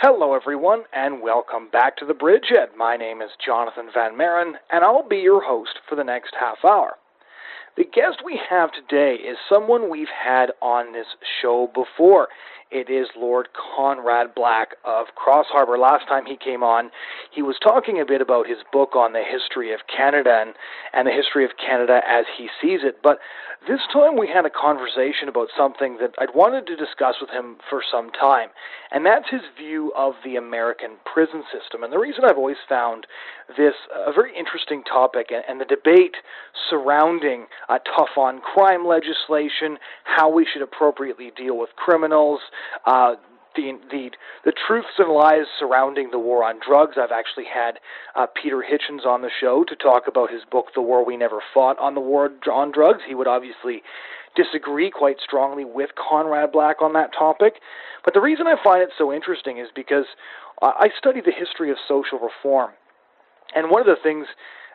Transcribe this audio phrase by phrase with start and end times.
[0.00, 2.68] Hello, everyone, and welcome back to the Bridgehead.
[2.76, 6.58] My name is Jonathon Van Maren, and I'll be your host for the next half
[6.64, 6.94] hour.
[7.78, 11.06] The guest we have today is someone we've had on this
[11.40, 12.26] show before.
[12.72, 15.78] It is Lord Conrad Black of Crossharbour.
[15.78, 16.90] Last time he came on,
[17.30, 20.54] he was talking a bit about his book on the history of Canada and,
[20.92, 22.98] and the history of Canada as he sees it.
[23.00, 23.20] But
[23.68, 27.58] this time we had a conversation about something that I'd wanted to discuss with him
[27.70, 28.50] for some time,
[28.90, 31.84] and that's his view of the American prison system.
[31.84, 33.06] And the reason I've always found
[33.56, 36.16] this a very interesting topic and, and the debate
[36.68, 42.40] surrounding uh, tough on crime legislation, how we should appropriately deal with criminals,
[42.86, 43.14] uh,
[43.56, 44.10] the, the
[44.44, 46.96] the truths and lies surrounding the war on drugs.
[46.96, 47.80] I've actually had
[48.14, 51.40] uh, Peter Hitchens on the show to talk about his book, The War We Never
[51.52, 53.00] Fought on the War on Drugs.
[53.06, 53.82] He would obviously
[54.36, 57.54] disagree quite strongly with Conrad Black on that topic.
[58.04, 60.06] But the reason I find it so interesting is because
[60.62, 62.70] uh, I study the history of social reform.
[63.54, 64.26] And one of the things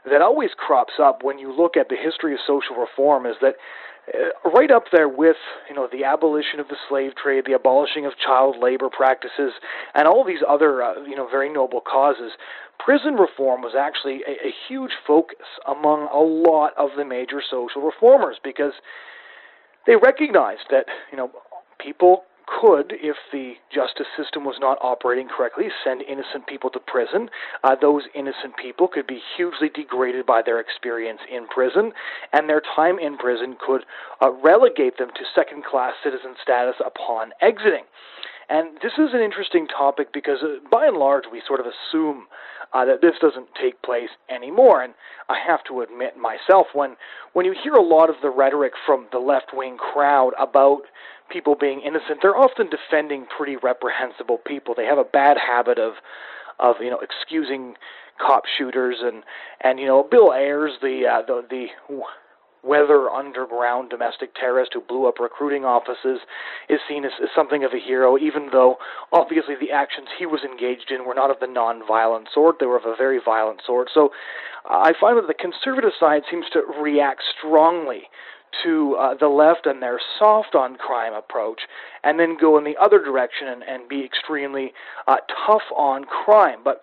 [0.10, 3.56] that always crops up when you look at the history of social reform is that
[4.14, 5.38] uh, right up there with
[5.70, 9.54] you know the abolition of the slave trade, the abolishing of child labor practices,
[9.96, 12.34] and all these other uh, you know very noble causes.
[12.84, 17.82] Prison reform was actually a, a huge focus among a lot of the major social
[17.82, 18.74] reformers because
[19.88, 21.32] they recognized that you know
[21.80, 27.30] people could, if the justice system was not operating correctly, send innocent people to prison.
[27.64, 31.92] Uh, those innocent people could be hugely degraded by their experience in prison,
[32.32, 33.86] and their time in prison could
[34.22, 37.84] uh, relegate them to second class citizen status upon exiting.
[38.50, 42.28] And this is an interesting topic because, uh, by and large, we sort of assume
[42.74, 44.82] uh, that this doesn't take place anymore.
[44.82, 44.94] And
[45.30, 46.96] I have to admit myself, when
[47.34, 50.84] when you hear a lot of the rhetoric from the left wing crowd about
[51.30, 54.74] people being innocent, they're often defending pretty reprehensible people.
[54.76, 55.94] They have a bad habit of
[56.60, 57.76] of you know excusing
[58.20, 59.24] cop shooters and
[59.62, 61.68] and you know Bill Ayers, the uh, the the
[62.64, 66.20] weather underground domestic terrorist who blew up recruiting offices
[66.70, 68.78] is seen as, as, something of a hero, even though
[69.12, 72.78] obviously the actions he was engaged in were not of the non-violent sort; they were
[72.78, 73.90] of a very violent sort.
[73.94, 74.12] So,
[74.66, 78.04] I find that the conservative side seems to react strongly
[78.64, 81.62] to uh, the left and their soft on crime approach,
[82.04, 84.74] and then go in the other direction and, and be extremely
[85.08, 86.60] uh, tough on crime.
[86.64, 86.82] But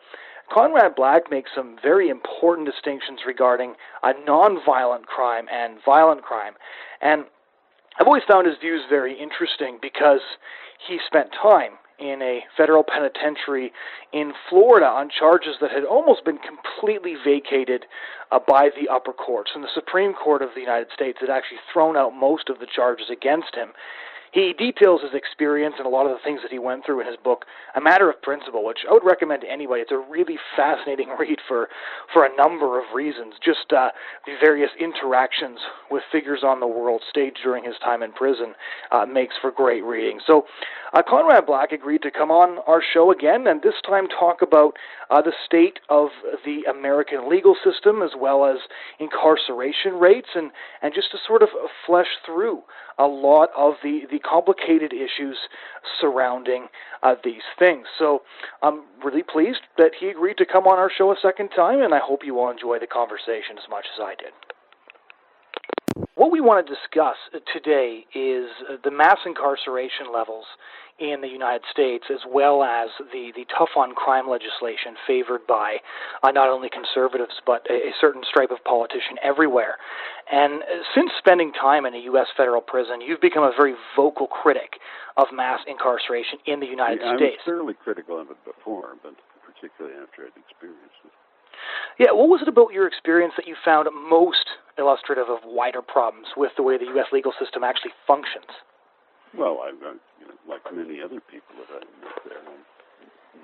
[0.53, 6.55] Conrad Black makes some very important distinctions regarding a nonviolent crime and violent crime.
[7.01, 7.25] And
[7.99, 10.21] I've always found his views very interesting because
[10.87, 13.73] he spent time in a federal penitentiary
[14.13, 17.85] in Florida on charges that had almost been completely vacated
[18.33, 19.51] uh, by the upper courts.
[19.55, 22.67] And the Supreme Court of the United States had actually thrown out most of the
[22.67, 23.73] charges against him.
[24.33, 27.07] He details his experience and a lot of the things that he went through in
[27.07, 29.83] his book, A Matter of Principle, which I would recommend to anybody.
[29.83, 31.69] It's a really fascinating read for,
[32.13, 33.35] for a number of reasons.
[33.45, 33.91] Just uh,
[34.27, 35.59] the various interactions
[35.91, 38.55] with figures on the world stage during his time in prison
[38.93, 40.21] uh, makes for great reading.
[40.25, 40.45] So,
[40.93, 44.75] uh, Conrad Black agreed to come on our show again and this time talk about
[45.09, 46.09] uh, the state of
[46.45, 48.59] the American legal system as well as
[48.99, 50.51] incarceration rates and,
[50.83, 51.49] and just to sort of
[51.87, 52.63] flesh through
[52.99, 55.37] a lot of the, the complicated issues
[56.01, 56.69] surrounding
[57.03, 57.87] uh, these things.
[57.99, 58.23] So
[58.63, 61.95] I'm really pleased that he agreed to come on our show a second time, and
[61.95, 64.33] I hope you all enjoy the conversation as much as I did.
[66.21, 70.45] What we want to discuss uh, today is uh, the mass incarceration levels
[71.01, 75.81] in the United States, as well as the, the tough on crime legislation favored by
[76.23, 79.81] uh, not only conservatives, but a, a, certain stripe of politician everywhere.
[80.31, 82.29] And uh, since spending time in a U.S.
[82.37, 84.77] federal prison, you've become a very vocal critic
[85.17, 87.41] of mass incarceration in the United yeah, States.
[87.49, 91.17] I was certainly critical of it before, but particularly after I'd experienced it.
[91.99, 94.47] Yeah, what was it about your experience that you found most
[94.79, 97.07] illustrative of wider problems with the way the U.S.
[97.13, 98.49] legal system actually functions?
[99.37, 102.57] Well, I, I you know, like many other people that I met there, I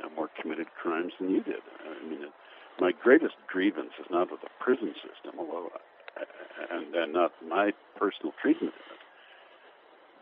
[0.03, 1.63] you more committed crimes than you did.
[1.85, 2.33] I mean, it,
[2.81, 5.69] my greatest grievance is not with the prison system, although,
[6.17, 9.03] I, and, and not my personal treatment of it,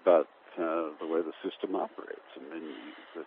[0.04, 0.28] but
[0.60, 2.26] uh, the way the system operates.
[2.36, 2.70] I mean,
[3.14, 3.24] the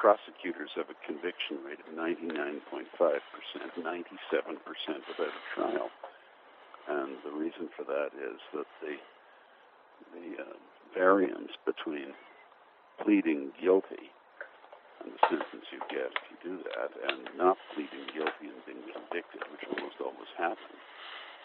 [0.00, 5.88] prosecutors have a conviction rate of 99.5 percent, 97 percent without a trial,
[6.88, 8.96] and the reason for that is that the
[10.16, 10.56] the uh,
[10.96, 12.16] variance between
[13.04, 14.08] pleading guilty
[15.04, 18.84] and the sentence you get if you do that, and not pleading guilty and being
[18.88, 20.80] convicted, which almost always happens,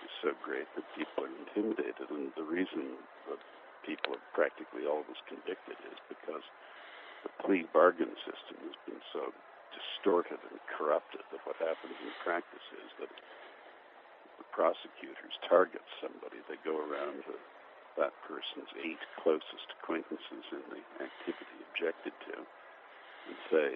[0.04, 2.08] is so great that people are intimidated.
[2.08, 3.40] And the reason that
[3.84, 6.44] people are practically always convicted is because
[7.26, 9.34] the plea bargain system has been so
[9.74, 13.12] distorted and corrupted that what happens in practice is that
[14.38, 16.38] the prosecutors target somebody.
[16.46, 17.36] They go around to
[17.98, 23.70] that person's eight closest acquaintances in the activity objected to and say,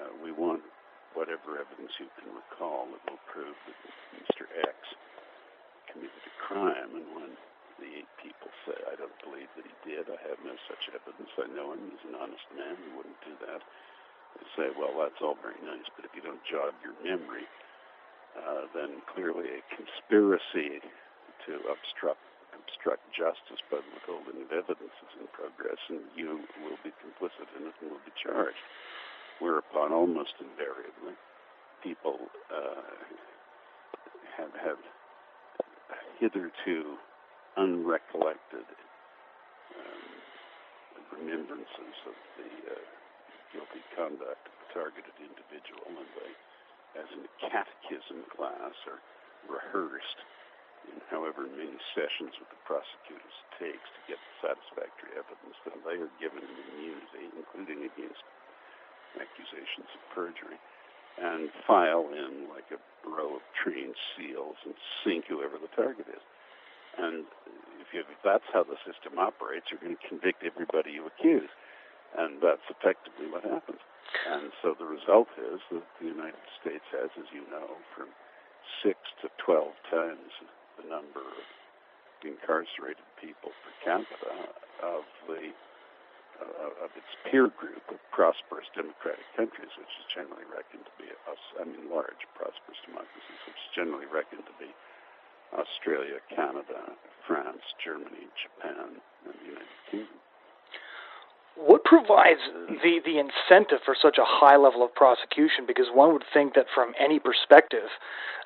[0.00, 0.64] uh, we want
[1.12, 3.78] whatever evidence you can recall that will prove that
[4.18, 4.48] Mr.
[4.66, 4.74] X
[5.92, 6.90] committed a crime.
[6.96, 7.30] And when
[7.78, 11.30] the eight people say, I don't believe that he did, I have no such evidence,
[11.36, 13.62] I know him, he's an honest man, he wouldn't do that,
[14.38, 17.46] they say, well, that's all very nice, but if you don't jog your memory,
[18.34, 20.82] uh, then clearly a conspiracy
[21.46, 22.22] to obstruct
[22.54, 27.50] obstruct justice by the withholding of evidence is in progress, and you will be complicit
[27.58, 28.62] in it and will be charged.
[29.42, 31.18] Whereupon, almost invariably,
[31.82, 32.86] people uh,
[34.38, 34.78] have have
[36.18, 36.96] hitherto
[37.56, 38.66] unrecollected
[39.74, 40.06] um,
[41.18, 42.76] remembrances of the uh,
[43.54, 46.32] guilty conduct of the targeted individual, and they,
[46.98, 49.00] as in a catechism class, are
[49.46, 50.20] rehearsed
[50.90, 55.96] in however many sessions with the prosecutors it takes to get satisfactory evidence, then they
[55.96, 58.24] are given immunity, including against
[59.16, 60.58] accusations of perjury,
[61.22, 66.24] and file in like a row of trained seals and sink whoever the target is.
[66.98, 67.24] And
[67.80, 71.50] if, you, if that's how the system operates, you're going to convict everybody you accuse.
[72.16, 73.82] And that's effectively what happens.
[74.30, 78.14] And so the result is that the United States has, as you know, from
[78.82, 80.30] six to 12 times
[80.78, 81.44] the number of
[82.24, 84.32] incarcerated people per capita
[84.80, 85.52] of the
[86.34, 91.06] uh, of its peer group of prosperous democratic countries, which is generally reckoned to be
[91.14, 94.74] I mean, large prosperous democracies, which is generally reckoned to be
[95.54, 96.92] Australia, Canada,
[97.26, 100.18] France, Germany, Japan, and the United Kingdom.
[101.56, 102.40] What provides
[102.82, 105.64] the, the incentive for such a high level of prosecution?
[105.66, 107.86] Because one would think that from any perspective,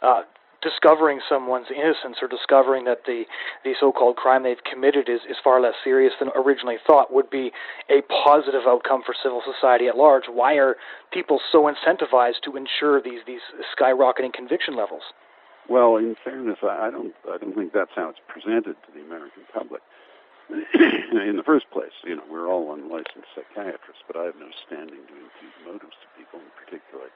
[0.03, 0.23] uh,
[0.61, 3.25] discovering someone's innocence or discovering that the,
[3.65, 7.53] the so-called crime they've committed is, is far less serious than originally thought would be
[7.89, 10.25] a positive outcome for civil society at large.
[10.31, 10.77] Why are
[11.13, 13.41] people so incentivized to ensure these, these
[13.79, 15.03] skyrocketing conviction levels?
[15.69, 19.45] Well, in fairness, I don't I don't think that's how it's presented to the American
[19.53, 19.85] public.
[20.49, 25.05] in the first place, you know, we're all unlicensed psychiatrists, but I have no standing
[25.05, 27.13] to impute motives to people, in particular,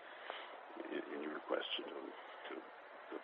[0.92, 3.20] in, in your question to, to the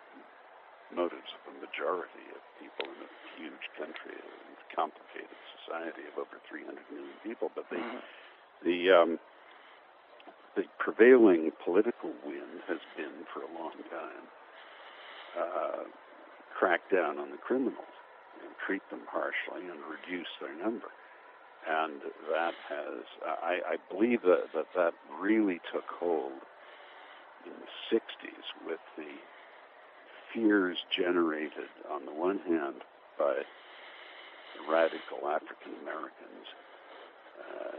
[0.97, 6.41] motives of a majority of people in a huge country, a complicated society of over
[6.49, 7.53] 300 million people.
[7.53, 8.01] But the mm-hmm.
[8.65, 9.11] the um,
[10.57, 14.25] the prevailing political wind has been for a long time
[15.37, 15.83] uh,
[16.57, 17.93] crack down on the criminals
[18.41, 20.89] and treat them harshly and reduce their number.
[21.67, 26.39] And that has, I, I believe that, that that really took hold
[27.45, 29.11] in the 60s with the
[30.33, 32.81] fears generated, on the one hand,
[33.17, 33.43] by
[34.69, 36.47] radical African Americans,
[37.39, 37.75] uh,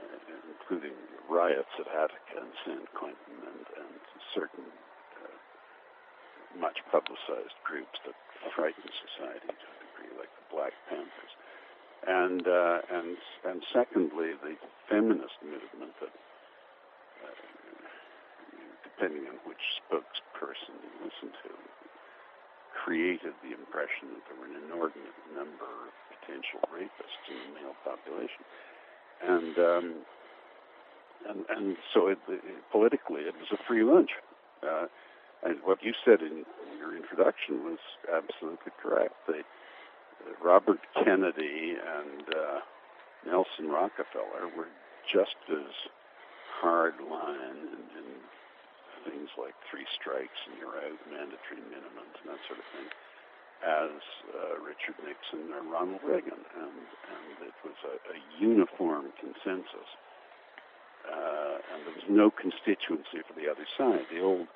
[0.50, 0.96] including
[1.28, 3.94] riots at Attica and San Quentin and, and
[4.34, 4.64] certain
[6.58, 8.16] much publicized groups that
[8.56, 11.34] frighten society to a degree, like the Black Panthers.
[12.08, 14.56] And uh, and and secondly, the
[14.88, 16.14] feminist movement that,
[17.20, 17.36] uh,
[18.82, 21.52] depending on which spokesperson you listen to,
[22.72, 27.76] created the impression that there were an inordinate number of potential rapists in the male
[27.84, 28.42] population,
[29.20, 29.86] and um,
[31.28, 32.40] and and so it, it,
[32.72, 34.10] politically it was a free lunch.
[34.64, 34.86] Uh,
[35.42, 36.44] and what you said in
[36.78, 39.14] your introduction was absolutely correct.
[39.26, 42.60] They, uh, Robert Kennedy and uh,
[43.26, 44.68] Nelson Rockefeller were
[45.08, 45.72] just as
[46.60, 48.08] hard line in, in
[49.08, 52.88] things like three strikes and you're out, mandatory minimums, and that sort of thing,
[53.64, 53.96] as
[54.36, 56.36] uh, Richard Nixon or Ronald Reagan.
[56.36, 59.88] And, and it was a, a uniform consensus.
[61.00, 64.04] Uh, and there was no constituency for the other side.
[64.12, 64.48] The old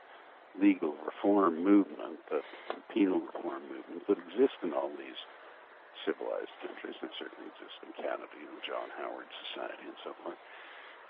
[0.60, 2.40] legal reform movement, the
[2.92, 5.18] penal reform movement that exists in all these
[6.06, 10.38] civilized countries, that certainly exists in Canada, you know, John Howard Society and so forth,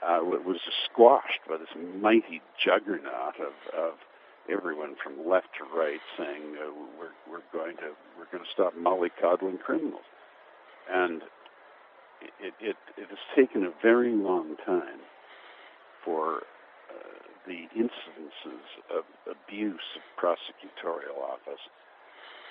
[0.05, 3.95] uh, was squashed by this mighty juggernaut of, of
[4.49, 8.75] everyone from left to right saying uh, we're, we're going to we're going to stop
[8.77, 10.05] mollycoddling criminals,
[10.91, 11.23] and
[12.41, 15.01] it, it, it has taken a very long time
[16.05, 16.43] for
[17.47, 21.61] the incidences of abuse of prosecutorial office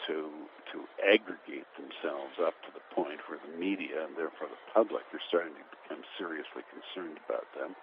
[0.08, 0.30] to
[0.72, 5.26] to aggregate themselves up to the point where the media and therefore the public are
[5.28, 7.76] starting to become seriously concerned about them.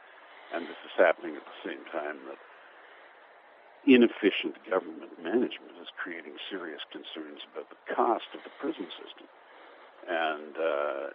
[0.53, 2.41] And this is happening at the same time that
[3.87, 9.27] inefficient government management is creating serious concerns about the cost of the prison system.
[10.09, 11.15] And uh,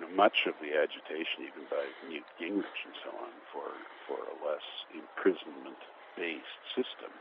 [0.00, 3.68] you know, much of the agitation, even by Newt Gingrich and so on, for
[4.08, 4.64] for a less
[4.96, 7.12] imprisonment-based system,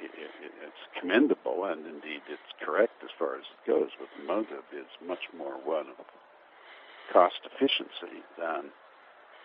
[0.00, 0.32] it, it,
[0.64, 3.92] it's commendable and indeed it's correct as far as it goes.
[4.00, 6.08] But the motive is much more one of
[7.12, 8.72] cost efficiency than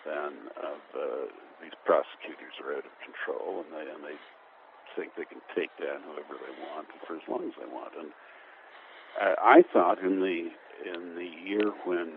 [0.08, 1.28] than of uh,
[1.60, 4.16] these prosecutors are out of control and they and they
[4.96, 7.94] think they can take down whoever they want for as long as they want.
[8.00, 8.10] And
[9.20, 10.50] I thought in the
[10.88, 12.14] in the year when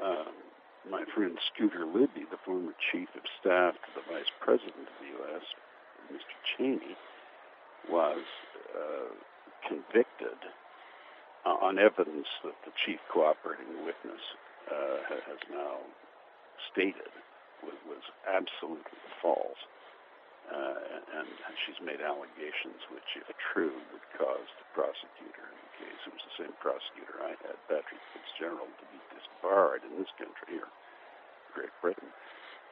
[0.00, 0.32] um,
[0.90, 5.10] my friend Scooter Libby, the former chief of staff to the vice president of the
[5.22, 5.44] U.S.,
[6.12, 6.36] Mr.
[6.56, 6.96] Cheney,
[7.90, 8.22] was
[8.74, 9.10] uh,
[9.68, 10.38] convicted
[11.44, 14.22] uh, on evidence that the chief cooperating witness
[14.70, 15.78] uh, has now
[16.70, 17.10] stated
[17.62, 19.58] was, was absolutely false.
[20.50, 20.82] Uh,
[21.22, 26.12] and she's made allegations which, if true, would cause the prosecutor in the case, it
[26.12, 30.70] was the same prosecutor I had, Patrick Fitzgerald, to be disbarred in this country here,
[31.54, 32.10] Great Britain.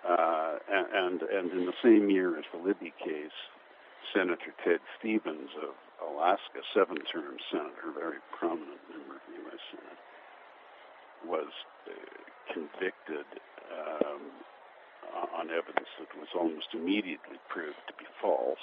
[0.02, 3.36] Uh, and, and in the same year as the Libby case,
[4.16, 9.62] Senator Ted Stevens of Alaska, seven-term senator, very prominent member of the U.S.
[9.70, 10.00] Senate,
[11.28, 11.52] was
[11.86, 11.92] uh,
[12.52, 13.28] convicted
[13.68, 14.24] um,
[15.12, 18.60] on evidence that was almost immediately proved to be false.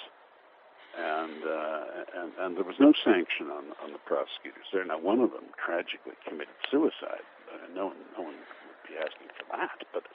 [0.96, 1.84] And, uh,
[2.16, 4.84] and and there was no sanction on on the prosecutors there.
[4.84, 7.22] Now, one of them tragically committed suicide.
[7.52, 10.08] Uh, no one no one would be asking for that, but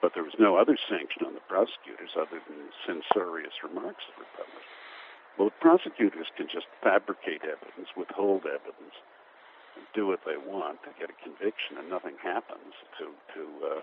[0.00, 4.32] but there was no other sanction on the prosecutors other than censorious remarks that were
[4.34, 4.72] published.
[5.38, 8.94] Well, the prosecutors can just fabricate evidence, withhold evidence,
[9.74, 13.82] and do what they want to get a conviction, and nothing happens to to uh,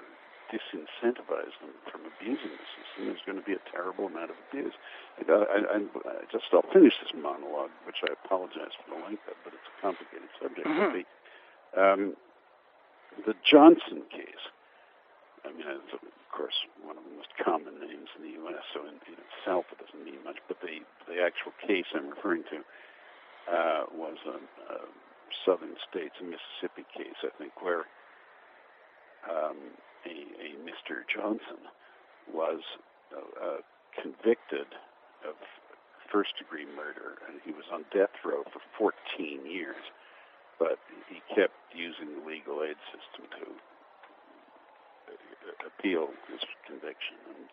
[0.50, 4.74] disincentivize them from abusing the system, there's going to be a terrible amount of abuse.
[5.18, 9.38] I, I, I just I'll finish this monologue, which I apologize for the length of,
[9.46, 10.68] but it's a complicated subject.
[10.68, 10.92] Mm-hmm.
[10.98, 11.06] The,
[11.78, 12.02] um,
[13.26, 14.46] the Johnson case.
[15.48, 16.04] I mean, it's of
[16.36, 19.80] course one of the most common names in the U.S., so in, in itself it
[19.80, 20.38] doesn't mean much.
[20.52, 22.60] But the the actual case I'm referring to
[23.48, 24.78] uh, was a, a
[25.46, 27.88] southern states, a Mississippi case, I think, where
[29.28, 29.58] um,
[30.10, 31.06] a, a Mr.
[31.06, 31.62] Johnson
[32.34, 32.62] was
[33.14, 33.62] uh, uh,
[34.02, 34.66] convicted
[35.28, 35.36] of
[36.12, 39.82] first degree murder, and he was on death row for 14 years.
[40.58, 43.46] But he kept using the legal aid system to
[45.14, 47.48] uh, appeal his conviction and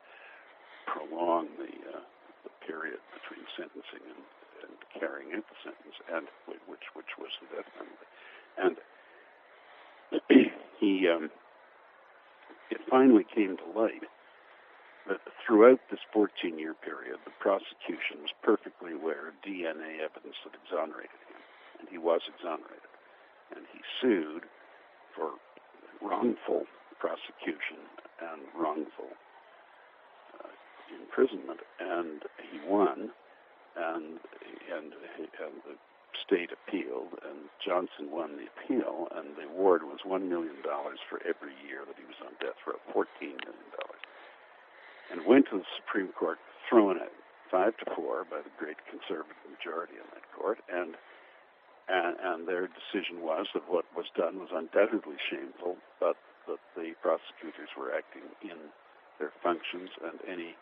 [0.91, 2.03] prolong the, uh,
[2.43, 4.23] the period between sentencing and,
[4.67, 6.27] and carrying out the sentence, and
[6.67, 8.09] which which was the death penalty.
[8.59, 8.75] And
[10.81, 11.31] he um,
[12.71, 14.05] it finally came to light
[15.09, 20.59] that throughout this 14 year period, the prosecution was perfectly aware of DNA evidence that
[20.59, 21.41] exonerated him,
[21.79, 22.91] and he was exonerated.
[23.55, 24.43] And he sued
[25.15, 25.39] for
[26.03, 26.67] wrongful
[26.99, 27.79] prosecution
[28.19, 29.15] and wrongful
[30.43, 30.51] uh,
[30.91, 33.11] imprisonment, and he won,
[33.77, 34.19] and,
[34.75, 35.77] and, and the
[36.25, 41.55] state appealed, and Johnson won the appeal, and the award was $1 million for every
[41.67, 43.71] year that he was on death row, $14 million.
[45.11, 47.15] And went to the Supreme Court, thrown out
[47.51, 50.99] five to four by the great conservative majority in that court, and,
[51.89, 56.19] and, and their decision was that what was done was undoubtedly shameful, but
[56.51, 58.59] that the prosecutors were acting in
[59.19, 60.59] their functions, and any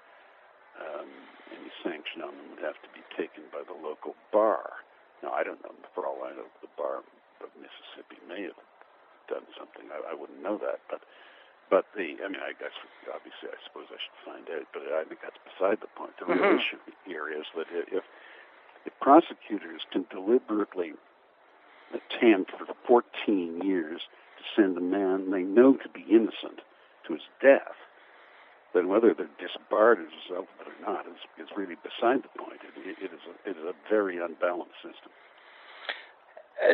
[0.75, 1.07] um,
[1.55, 4.83] any sanction on them would have to be taken by the local bar.
[5.23, 5.73] Now, I don't know.
[5.95, 6.99] For all I know, the bar
[7.43, 8.59] of Mississippi may have
[9.29, 9.89] done something.
[9.93, 11.01] I, I wouldn't know that, but
[11.71, 12.77] but the I mean, I guess
[13.09, 14.67] obviously, I suppose I should find out.
[14.73, 16.13] But I think that's beside the point.
[16.19, 16.61] The real Mhm.
[16.61, 18.05] issue here is that if
[18.85, 20.93] if prosecutors can deliberately
[21.95, 24.03] attempt for 14 years
[24.39, 26.61] to send a man they know to be innocent
[27.07, 27.77] to his death,
[28.75, 32.23] then whether they're disbarred as a result of it or not is, is really beside
[32.23, 32.61] the point.
[32.77, 35.15] It, it, is a, it is a very unbalanced system.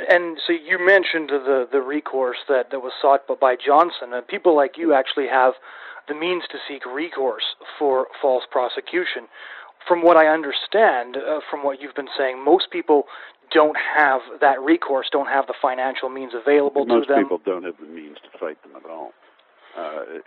[0.08, 4.54] And so you mentioned the the recourse that, that was sought by Johnson, and people
[4.54, 5.54] like you actually have
[6.08, 9.24] the means to seek recourse for false prosecution.
[9.88, 13.04] From what I understand, uh, from what you've been saying, most people
[13.50, 17.24] don't have that recourse, don't have the financial means available Most to them.
[17.24, 19.12] people don't have the means to fight them at all.
[19.76, 20.20] Uh,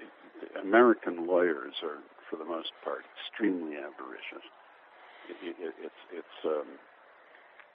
[0.62, 4.45] American lawyers are, for the most part, extremely avaricious.
[5.29, 6.67] It, it, it's it's um,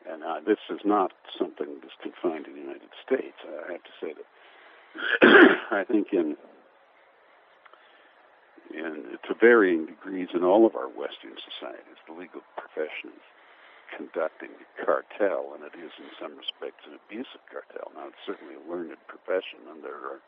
[0.07, 3.37] And uh, this is not something that's confined to the United States.
[3.45, 4.29] I have to say that
[5.73, 6.37] I think in
[8.71, 13.27] in to varying degrees in all of our Western societies, the legal profession is
[13.97, 17.89] conducting a cartel, and it is in some respects an abusive cartel.
[17.97, 20.21] Now, it's certainly a learned profession, and there are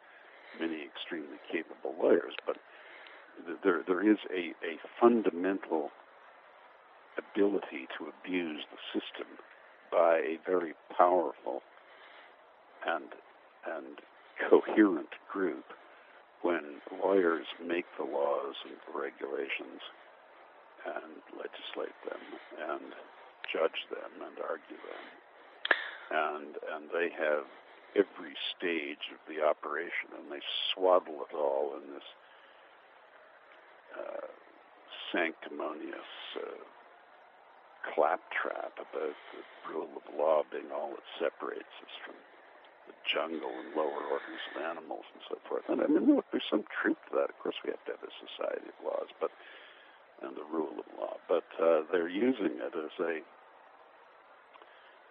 [0.59, 2.57] many extremely capable lawyers, but
[3.63, 5.91] there there is a, a fundamental
[7.19, 9.29] ability to abuse the system
[9.91, 11.63] by a very powerful
[12.87, 13.13] and
[13.67, 14.01] and
[14.49, 15.65] coherent group
[16.43, 19.83] when lawyers make the laws and the regulations
[20.87, 22.23] and legislate them
[22.57, 22.93] and
[23.53, 25.05] judge them and argue them.
[26.11, 27.45] And and they have
[27.97, 30.43] every stage of the operation and they
[30.73, 32.09] swaddle it all in this
[33.99, 34.27] uh,
[35.13, 36.63] sanctimonious uh,
[37.95, 42.15] claptrap about the rule of law being all that separates us from
[42.87, 45.65] the jungle and lower orders of animals and so forth.
[45.69, 47.31] And I mean, look, there's some truth to that.
[47.31, 49.31] Of course, we have to have a society of laws, but
[50.23, 51.17] and the rule of law.
[51.29, 53.25] But uh, they're using it as a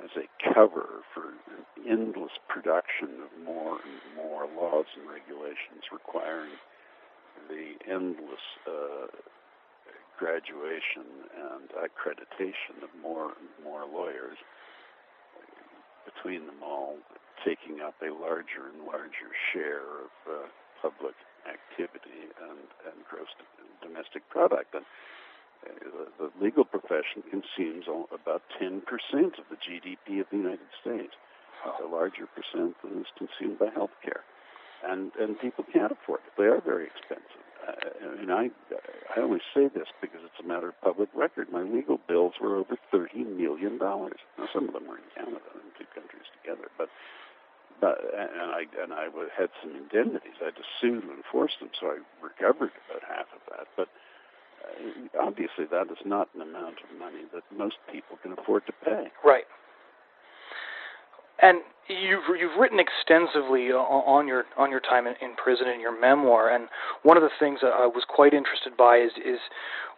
[0.03, 1.33] as a cover for
[1.87, 6.51] endless production of more and more laws and regulations requiring
[7.49, 9.07] the endless uh,
[10.19, 14.37] graduation and accreditation of more and more lawyers,
[16.05, 16.95] between them all
[17.45, 20.47] taking up a larger and larger share of uh,
[20.81, 21.15] public
[21.47, 23.31] activity and, and gross
[23.81, 24.75] domestic product.
[24.75, 24.83] And
[25.63, 31.13] the, the legal profession consumes about 10% of the GDP of the United States,
[31.83, 34.23] a larger percent than is consumed by healthcare.
[34.83, 36.31] And, and people can't afford it.
[36.37, 37.43] They are very expensive.
[37.67, 38.49] Uh, and I,
[39.15, 41.51] I only say this because it's a matter of public record.
[41.51, 44.19] My legal bills were over thirty million dollars.
[44.37, 46.89] Now, some of them were in Canada and two countries together, but
[47.81, 50.39] but and I and I had some indemnities.
[50.41, 53.67] I had to sue to enforce them, so I recovered about half of that.
[53.75, 54.08] But uh,
[55.19, 59.07] obviously, that is not an amount of money that most people can afford to pay.
[59.23, 59.45] Right.
[61.41, 66.49] And you've you've written extensively on your on your time in, prison in your memoir,
[66.49, 66.67] and
[67.03, 69.39] one of the things I was quite interested by is is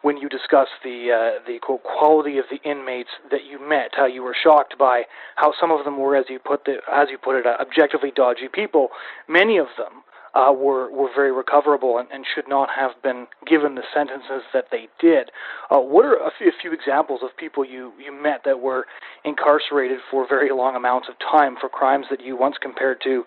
[0.01, 4.05] when you discuss the uh, the quote quality of the inmates that you met, how
[4.05, 5.03] you were shocked by
[5.35, 8.11] how some of them were, as you put the as you put it, uh, objectively
[8.15, 8.89] dodgy people.
[9.27, 13.75] Many of them uh, were were very recoverable and, and should not have been given
[13.75, 15.31] the sentences that they did.
[15.69, 18.85] Uh, what are a few, a few examples of people you you met that were
[19.25, 23.23] incarcerated for very long amounts of time for crimes that you once compared to,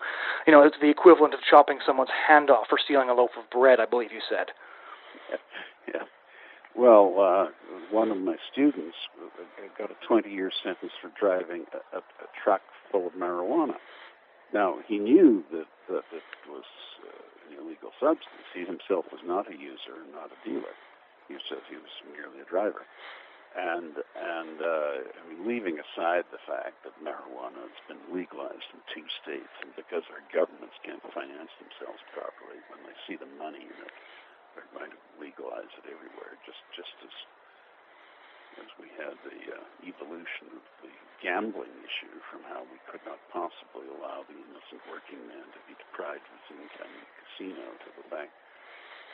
[0.47, 3.49] you know, it's the equivalent of chopping someone's hand off for stealing a loaf of
[3.49, 3.79] bread?
[3.79, 4.47] I believe you said.
[5.93, 6.01] Yeah.
[6.75, 7.45] Well, uh,
[7.91, 8.95] one of my students
[9.77, 13.75] got a 20-year sentence for driving a, a, a truck full of marijuana.
[14.53, 16.65] Now he knew that that it was
[17.05, 18.45] uh, an illegal substance.
[18.53, 20.75] He himself was not a user, not a dealer.
[21.27, 22.85] He said he was merely a driver.
[23.55, 28.83] And and uh, I mean, leaving aside the fact that marijuana has been legalized in
[28.91, 33.63] two states, and because our governments can't finance themselves properly when they see the money
[33.63, 33.93] in it,
[34.53, 36.35] they're going to legalize it everywhere.
[36.43, 37.15] Just just as
[38.61, 43.19] as we had the uh, evolution of the gambling issue from how we could not
[43.31, 47.65] possibly allow the innocent working man to be deprived of his income in a casino
[47.81, 48.33] to the fact,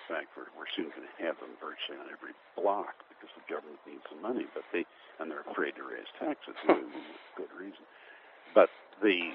[0.10, 3.80] fact we're, we're soon going to have them virtually on every block because the government
[3.86, 4.86] needs the money, but they
[5.22, 6.82] and they're afraid to raise taxes for
[7.38, 7.86] good reason.
[8.58, 8.74] But
[9.06, 9.32] the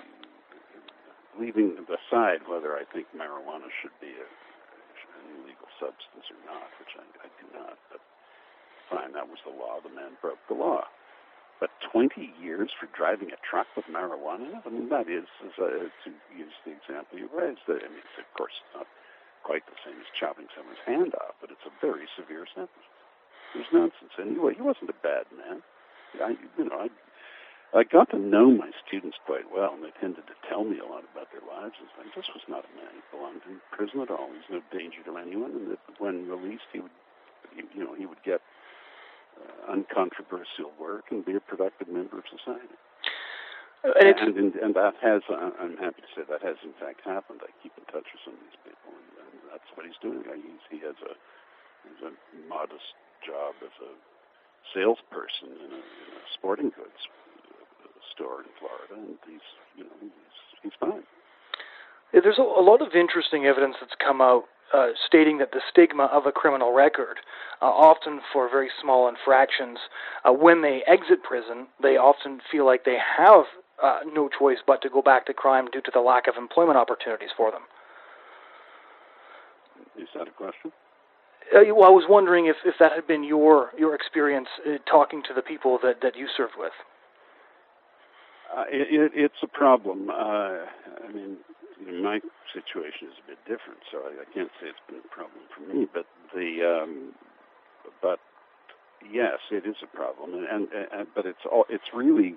[1.38, 6.92] leaving aside whether I think marijuana should be a, an illegal substance or not, which
[6.99, 8.03] I, I do not, but
[8.90, 9.81] fine, that was the law.
[9.83, 10.85] The man broke the law.
[11.59, 14.61] But 20 years for driving a truck with marijuana?
[14.61, 18.20] I mean, that is, as a, to use the example you raised, I mean, it's
[18.20, 18.87] of course it's not
[19.40, 22.87] quite the same as chopping someone's hand off, but it's a very severe sentence.
[23.55, 24.12] It was nonsense.
[24.20, 25.64] Anyway, he wasn't a bad man.
[26.20, 26.88] I, you know, I,
[27.72, 30.85] I got to know my students quite well, and they tended to tell me a
[30.85, 31.81] lot about their lives.
[31.81, 34.29] And like, this was not a man who belonged in prison at all.
[34.29, 36.92] He was no danger to anyone, and that when released, he would,
[37.72, 38.45] you know, he would get uh,
[39.68, 42.76] uncontroversial work and be a productive member of society.
[43.85, 47.44] And, and, and, and, that has, I'm happy to say, that has in fact happened.
[47.46, 50.26] I keep in touch with some of these people, and, and that's what he's doing.
[50.26, 51.14] He's, he has a,
[51.87, 52.12] he's a
[52.50, 53.92] modest job as a
[54.74, 56.98] salesperson in a, in a sporting goods
[58.11, 59.44] store in Florida, and he's,
[59.76, 61.04] you know, he's, he's fine.
[62.11, 65.61] Yeah, there's a, a lot of interesting evidence that's come out uh, stating that the
[65.70, 67.18] stigma of a criminal record,
[67.62, 69.79] uh, often for very small infractions,
[70.24, 73.44] uh, when they exit prison, they often feel like they have
[73.83, 76.79] uh, no choice but to go back to crime due to the lack of employment
[76.79, 77.62] opportunities for them.
[79.98, 80.72] Is that a question?
[81.55, 85.22] Uh, well, I was wondering if, if that had been your your experience uh, talking
[85.29, 86.72] to the people that, that you served with.
[88.57, 90.11] Uh, it, it's a problem.
[90.11, 91.37] Uh, I mean,
[91.87, 92.20] my
[92.53, 95.62] situation is a bit different, so I, I can't say it's been a problem for
[95.62, 95.87] me.
[95.92, 97.12] But the um,
[98.03, 98.18] but
[99.11, 102.35] yes, it is a problem, and, and, and but it's all it's really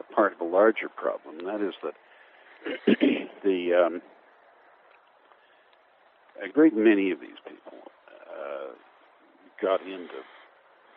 [0.00, 1.94] a part of a larger problem, and that is that
[3.44, 4.02] the um,
[6.42, 7.78] a great many of these people
[8.28, 8.72] uh,
[9.60, 10.20] got into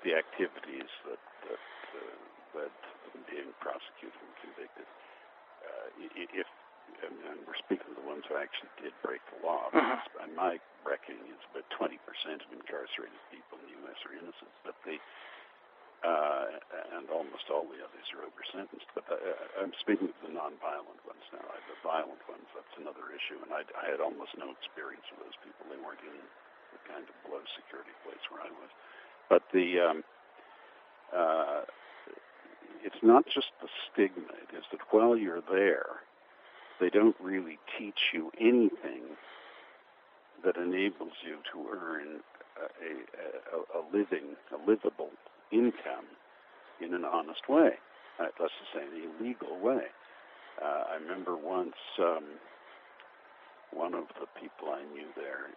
[0.04, 1.63] the activities that that
[1.96, 4.88] uh, led to them being prosecuted and convicted.
[5.63, 5.88] Uh,
[6.36, 6.48] if
[7.06, 10.24] and, and, we're speaking of the ones who actually did break the law, uh-huh.
[10.26, 11.98] and my reckoning is about 20%
[12.41, 14.00] of incarcerated people in the U.S.
[14.06, 14.98] are innocent, but the
[16.06, 16.45] uh,
[16.93, 18.86] and almost all the others are over sentenced.
[18.93, 19.17] But uh,
[19.58, 21.41] I'm speaking of the non-violent ones now.
[21.41, 25.39] The violent ones, that's another issue, and I, I had almost no experience with those
[25.41, 25.65] people.
[25.65, 26.13] They weren't in
[26.78, 28.69] the kind of low security place where I was.
[29.34, 29.98] But the um,
[31.10, 31.65] uh,
[32.86, 34.30] it's not just the stigma.
[34.45, 36.06] It is that while you're there,
[36.80, 39.18] they don't really teach you anything
[40.44, 42.20] that enables you to earn
[42.60, 42.92] a,
[43.56, 45.12] a, a living, a livable
[45.52, 46.08] income
[46.82, 47.80] in an honest way.
[48.20, 49.92] Uh, let's just say in a legal way.
[50.62, 52.40] Uh, I remember once um,
[53.72, 55.52] one of the people I knew there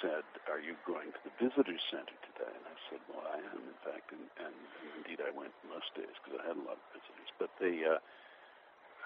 [0.00, 3.60] said, "Are you going to the visitor center today?" And I said, "Well, I am,
[3.60, 6.80] in fact, and, and, and indeed I went most days because I had a lot
[6.80, 7.30] of visitors.
[7.36, 8.00] But they, uh,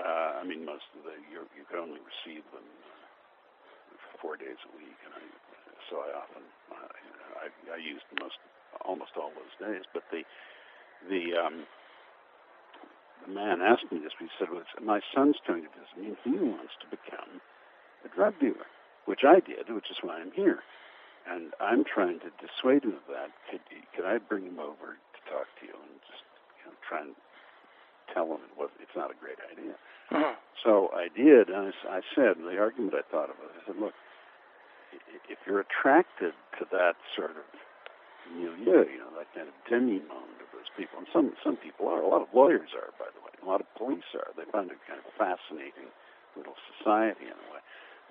[0.00, 3.06] uh, I mean, most of the you you can only receive them uh,
[4.20, 5.22] four days a week, and I,
[5.88, 6.44] so I often
[7.40, 8.36] I, I used most
[8.84, 9.84] almost all those days.
[9.94, 10.22] But the
[11.08, 11.64] the um,
[13.24, 14.12] the man asked me this.
[14.18, 17.40] He said, well, "My son's coming to visit me, and he wants to become
[18.04, 18.68] a drug dealer,
[19.08, 20.60] which I did, which is why I'm here."
[21.26, 23.34] And I'm trying to dissuade him of that.
[23.50, 23.58] Could,
[23.96, 26.22] could I bring him over to talk to you and just
[26.62, 27.18] you know, try and
[28.12, 29.74] tell him it was, it's not a great idea?
[30.12, 30.34] Mm-hmm.
[30.62, 33.78] So I did, and I, I said, the argument I thought of was, I said,
[33.80, 33.94] look,
[35.28, 37.44] if you're attracted to that sort of
[38.34, 40.98] milieu, you know, that kind of demi-monde of those people.
[40.98, 42.02] And some some people are.
[42.02, 43.30] A lot of lawyers are, by the way.
[43.42, 44.30] A lot of police are.
[44.36, 45.90] They find it kind of fascinating
[46.36, 47.62] little society in a way.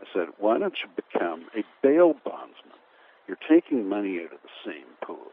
[0.01, 2.79] I said, why don't you become a bail bondsman?
[3.27, 5.31] You're taking money out of the same pool.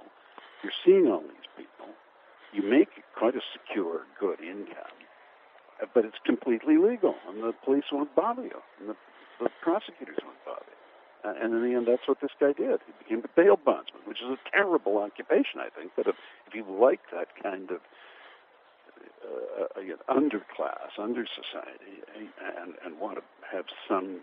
[0.63, 1.91] You're seeing all these people.
[2.53, 4.99] You make quite a secure, good income,
[5.95, 8.97] but it's completely legal, and the police won't bother you, and the,
[9.41, 10.83] the prosecutors won't bother you.
[11.25, 12.81] Uh, and in the end, that's what this guy did.
[12.87, 15.93] He became a bail bondsman, which is a terrible occupation, I think.
[15.97, 17.81] But if, if you like that kind of
[19.25, 22.03] uh, uh, underclass, under society,
[22.61, 24.21] and, and want to have some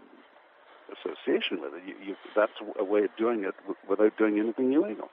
[0.92, 3.56] association with it, you, you, that's a way of doing it
[3.90, 5.10] without doing anything illegal.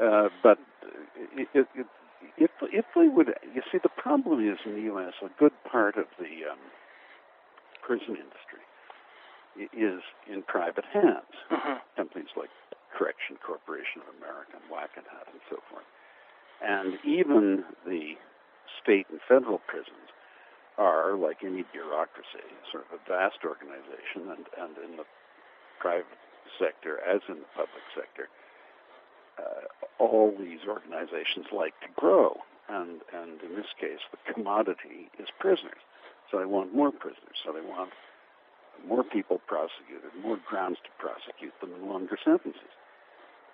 [0.00, 0.58] Uh, but
[1.38, 1.86] it, it,
[2.36, 5.14] if if they would, you see, the problem is in the U.S.
[5.22, 6.58] a good part of the um,
[7.82, 8.64] prison industry
[9.72, 11.30] is in private hands.
[11.50, 11.78] Mm-hmm.
[11.96, 12.50] Companies like
[12.90, 15.86] Correction Corporation of America and Wackenhut and so forth.
[16.62, 18.14] And even the
[18.82, 20.10] state and federal prisons
[20.78, 25.06] are, like any bureaucracy, sort of a vast organization, and, and in the
[25.78, 26.18] private
[26.58, 28.26] sector, as in the public sector,
[29.38, 29.66] uh,
[29.98, 32.38] all these organizations like to grow.
[32.68, 35.82] And, and in this case, the commodity is prisoners.
[36.30, 37.36] So they want more prisoners.
[37.44, 37.90] So they want
[38.88, 42.72] more people prosecuted, more grounds to prosecute them, and longer sentences.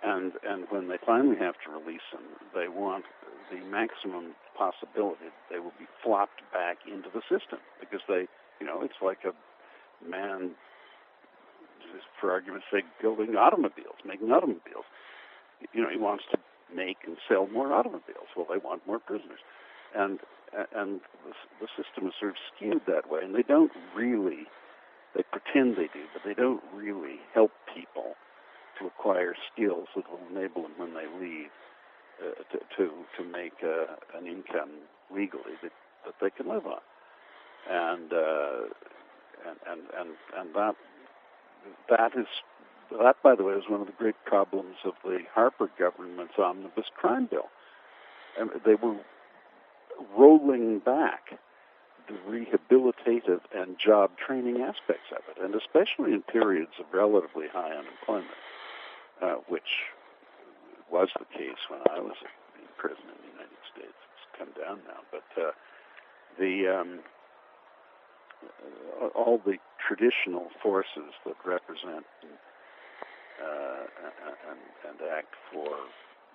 [0.03, 3.05] And and when they finally have to release them, they want
[3.53, 8.27] the maximum possibility that they will be flopped back into the system because they,
[8.61, 9.35] you know, it's like a
[10.09, 10.53] man,
[12.21, 14.89] for argument's sake, building automobiles, making automobiles.
[15.73, 16.39] You know, he wants to
[16.75, 18.29] make and sell more automobiles.
[18.37, 19.41] Well, they want more prisoners,
[19.95, 20.21] and
[20.75, 24.47] and the, the system is sort of skewed that way, and they don't really
[25.15, 28.15] they pretend they do, but they don't really help people
[28.79, 31.51] to acquire skills that will enable them when they leave
[32.23, 34.71] uh, to, to to make uh, an income
[35.13, 35.73] legally that,
[36.05, 36.81] that they can live on,
[37.69, 38.63] and uh,
[39.47, 40.77] and and and and that
[41.89, 42.27] that is
[42.99, 46.87] that by the way is one of the great problems of the Harper government's omnibus
[46.97, 47.49] crime bill.
[48.39, 48.97] And they were
[50.17, 51.39] rolling back
[52.09, 57.71] the rehabilitative and job training aspects of it, and especially in periods of relatively high
[57.71, 58.31] unemployment,
[59.23, 59.87] uh, which
[60.91, 62.17] was the case when I was
[62.59, 63.95] in prison in the United States.
[63.95, 65.51] It's come down now, but uh,
[66.39, 67.01] the um,
[69.15, 72.07] all the traditional forces that represent
[73.41, 73.85] uh,
[74.51, 75.69] and, and act for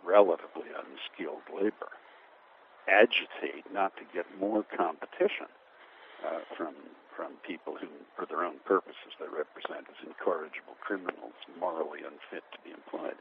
[0.04, 1.90] relatively unskilled labor
[2.88, 5.50] agitate not to get more competition
[6.26, 6.74] uh, from
[7.16, 12.60] from people who, for their own purposes, they represent as incorrigible criminals, morally unfit to
[12.60, 13.16] be employed.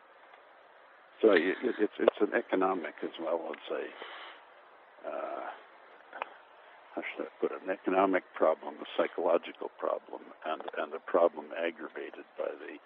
[1.23, 3.85] So it, it's it's an economic as well as a
[5.07, 5.47] uh,
[6.95, 11.47] how should I put it, an economic problem, a psychological problem, and and a problem
[11.55, 12.79] aggravated by the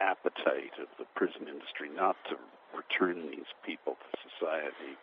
[0.00, 2.36] appetite of the prison industry not to
[2.74, 4.96] return these people to society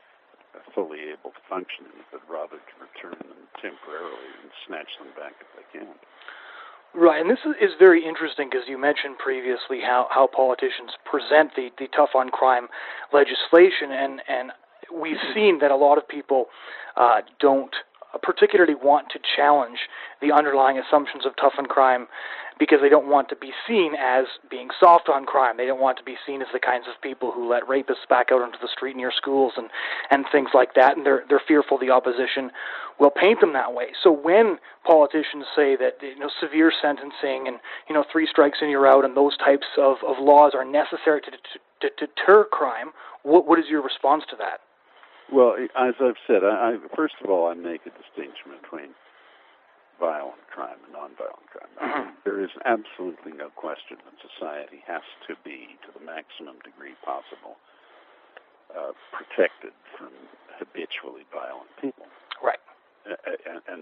[0.74, 5.50] fully able to function, but rather to return them temporarily and snatch them back if
[5.54, 5.94] they can.
[6.96, 11.70] Right, and this is very interesting because you mentioned previously how, how politicians present the,
[11.78, 12.68] the tough on crime
[13.14, 14.52] legislation, and, and
[14.90, 16.48] we've seen that a lot of people
[16.96, 17.76] uh, don't
[18.24, 19.78] particularly want to challenge
[20.22, 22.08] the underlying assumptions of tough on crime
[22.60, 25.58] because they don't want to be seen as being soft on crime.
[25.58, 28.28] They don't want to be seen as the kinds of people who let rapists back
[28.32, 29.70] out onto the street near schools and,
[30.10, 30.98] and things like that.
[30.98, 32.52] And they're they're fearful the opposition
[33.00, 33.88] will paint them that way.
[34.02, 38.72] So when politicians say that you know severe sentencing and you know three strikes and
[38.72, 42.92] you're out and those types of, of laws are necessary to, to, to deter crime,
[43.24, 44.62] what what is your response to that?
[45.32, 48.90] Well, as I've said, I, I first of all I make a distinction between
[50.00, 52.14] violent crime and nonviolent crime.
[52.28, 57.56] There is absolutely no question that society has to be, to the maximum degree possible,
[58.76, 60.12] uh, protected from
[60.60, 62.06] habitually violent people.
[62.44, 62.60] Right.
[63.08, 63.82] and, and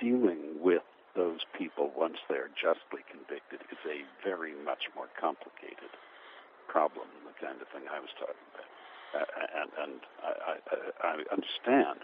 [0.00, 0.82] dealing with
[1.14, 5.90] those people once they're justly convicted is a very much more complicated
[6.66, 8.70] problem than the kind of thing I was talking about.
[9.14, 12.02] Uh, and and I, I, I understand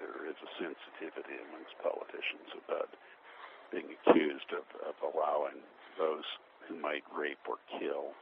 [0.00, 2.90] there is a sensitivity amongst politicians about
[3.72, 5.62] being accused of, of allowing
[5.98, 6.26] those
[6.66, 8.12] who might rape or kill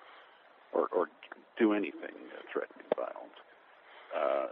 [0.72, 1.08] or, or
[1.58, 3.38] do anything uh, threatening violence
[4.14, 4.48] uh,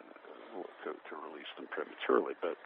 [0.85, 2.35] to, to release them prematurely.
[2.41, 2.57] But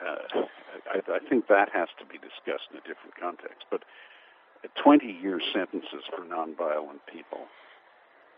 [0.00, 0.46] uh,
[0.94, 3.66] I, I think that has to be discussed in a different context.
[3.70, 3.82] But
[4.82, 7.48] 20 year sentences for nonviolent people,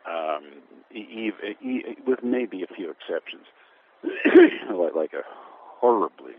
[0.06, 0.62] um,
[2.06, 3.46] with maybe a few exceptions,
[4.94, 5.22] like a
[5.82, 6.38] horribly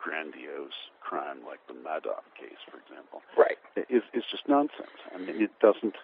[0.00, 3.60] grandiose crime like the Madoff case, for example, right,
[3.92, 4.96] is is just nonsense.
[5.14, 6.00] I mean, it doesn't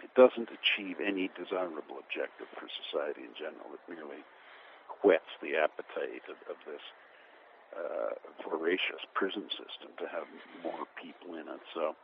[0.00, 3.68] it doesn't achieve any desirable objective for society in general.
[3.76, 4.24] It merely
[5.04, 6.84] whets the appetite of, of this
[7.76, 8.16] uh,
[8.48, 10.24] voracious prison system to have
[10.64, 11.60] more people in it.
[11.76, 11.94] So.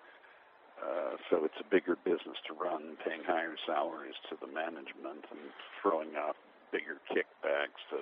[0.81, 5.53] Uh, so it's a bigger business to run, paying higher salaries to the management and
[5.77, 6.37] throwing out
[6.73, 8.01] bigger kickbacks to,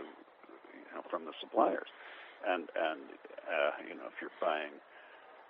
[0.94, 1.88] know, from the suppliers.
[2.46, 3.03] And and
[3.48, 4.72] uh, you know, if you're buying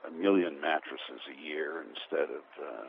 [0.06, 2.86] a million mattresses a year instead of uh,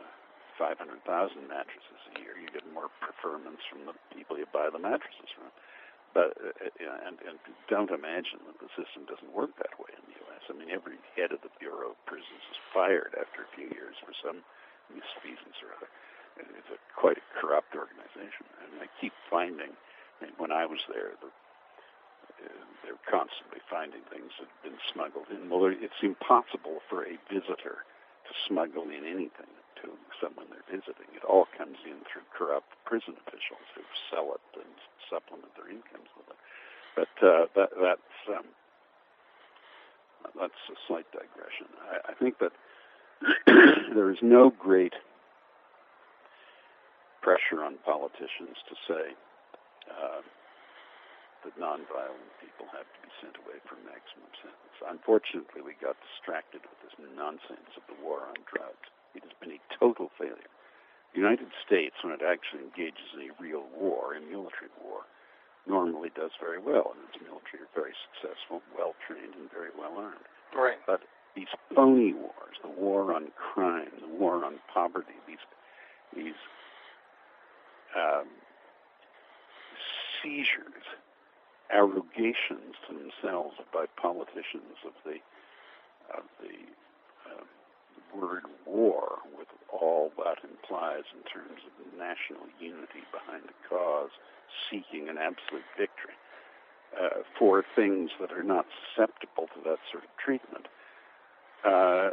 [0.54, 1.02] 500,000
[1.50, 5.50] mattresses a year, you get more preferments from the people you buy the mattresses from.
[6.14, 7.38] But uh, uh and and
[7.70, 10.42] don't imagine that the system doesn't work that way in the U.S.
[10.50, 13.94] I mean, every head of the Bureau of Prisons is fired after a few years
[14.02, 14.42] for some
[14.90, 15.90] misfeasance or other.
[16.40, 19.76] It's a quite a corrupt organization, and I keep finding
[20.36, 21.30] when I was there, the,
[22.84, 25.48] they were constantly finding things that had been smuggled in.
[25.50, 27.84] Well, it's impossible for a visitor
[28.26, 31.08] to smuggle in anything to someone they're visiting.
[31.14, 34.74] It all comes in through corrupt prison officials who sell it and
[35.08, 36.40] supplement their incomes with it.
[36.96, 38.48] But uh, that, that's um,
[40.38, 41.66] that's a slight digression.
[41.88, 42.52] I, I think that
[43.94, 44.94] there is no great
[47.22, 49.14] pressure on politicians to say
[49.90, 50.20] uh,
[51.44, 54.76] that nonviolent people have to be sent away for maximum sentence.
[54.84, 58.88] Unfortunately, we got distracted with this nonsense of the war on drugs.
[59.14, 60.52] It has been a total failure.
[61.12, 65.02] The United States, when it actually engages in a real war, a military war,
[65.66, 69.98] normally does very well, and its military are very successful, well trained, and very well
[69.98, 70.24] armed.
[70.54, 70.78] Right.
[70.86, 71.02] But
[71.34, 75.42] these phony wars, the war on crime, the war on poverty, these
[76.14, 76.38] these
[77.96, 78.26] um,
[80.22, 80.86] seizures,
[81.72, 85.18] arrogations themselves by politicians of the
[86.12, 86.58] of the
[87.30, 87.44] uh,
[88.18, 94.10] word war, with all that implies in terms of national unity behind a cause,
[94.70, 96.14] seeking an absolute victory.
[96.98, 100.66] uh, for things that are not susceptible to that sort of treatment
[101.64, 102.10] uh,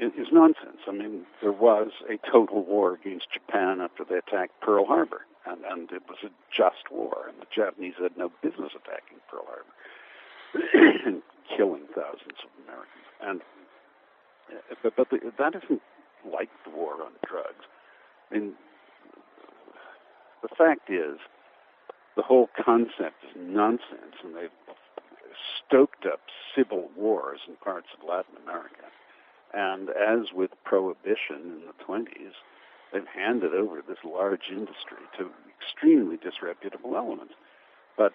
[0.00, 0.78] is nonsense.
[0.88, 5.64] I mean, there was a total war against Japan after they attacked Pearl Harbor, and,
[5.64, 11.06] and it was a just war, and the Japanese had no business attacking Pearl Harbor
[11.06, 11.22] and
[11.56, 13.06] killing thousands of Americans.
[13.20, 13.40] And
[14.50, 15.82] uh, but, but the, that isn't
[16.24, 17.64] like the war on drugs.
[18.30, 18.52] I mean,
[20.42, 21.18] the fact is,
[22.16, 24.50] the whole concept is nonsense, and they've
[25.66, 26.20] stoked up
[26.54, 28.86] civil wars in parts of Latin America.
[29.52, 32.32] And as with prohibition in the 20s,
[32.92, 37.34] they've handed over this large industry to extremely disreputable elements.
[37.96, 38.12] But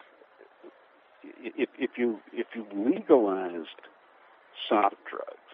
[1.23, 3.81] if, if you if you legalized
[4.69, 5.51] soft drugs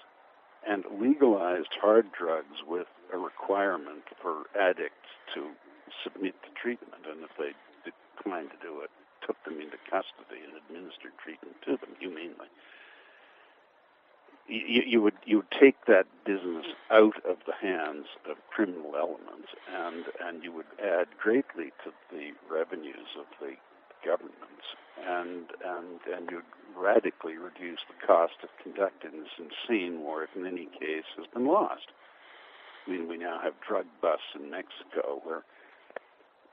[0.67, 5.47] and legalized hard drugs with a requirement for addicts to
[6.03, 7.55] submit to treatment, and if they
[7.87, 8.91] declined to do it,
[9.25, 12.51] took them into custody and administered treatment to them humanely.
[14.47, 19.49] You, you would you would take that business out of the hands of criminal elements,
[19.73, 23.55] and and you would add greatly to the revenues of the
[24.05, 24.65] governments,
[25.05, 26.43] and and and you'd
[26.77, 31.47] radically reduce the cost of conducting this insane war if in any case has been
[31.47, 31.87] lost.
[32.85, 35.43] I mean, we now have drug busts in Mexico where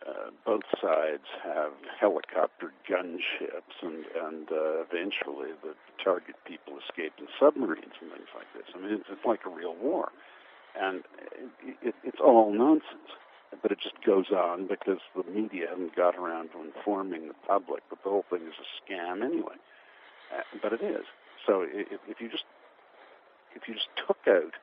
[0.06, 7.26] uh, both sides have helicopter gunships, and and uh, eventually the target people escape in
[7.40, 8.74] submarines and things like this.
[8.74, 10.10] I mean, it's, it's like a real war,
[10.78, 11.04] and
[11.62, 13.16] it, it, it's all nonsense.
[13.62, 17.88] But it just goes on because the media haven't got around to informing the public
[17.90, 19.54] that the whole thing is a scam anyway.
[20.36, 21.04] Uh, but it is.
[21.46, 22.44] So if, if you just
[23.54, 24.54] if you just took out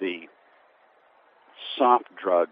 [0.00, 0.28] the
[1.78, 2.50] soft drug